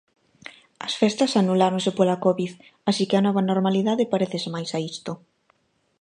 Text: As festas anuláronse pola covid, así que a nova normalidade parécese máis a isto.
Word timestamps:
As 0.85 0.93
festas 1.01 1.31
anuláronse 1.41 1.91
pola 1.97 2.21
covid, 2.25 2.51
así 2.89 3.03
que 3.09 3.17
a 3.17 3.25
nova 3.27 3.41
normalidade 3.51 4.11
parécese 4.13 4.49
máis 4.55 4.69
a 4.77 4.79
isto. 4.91 5.11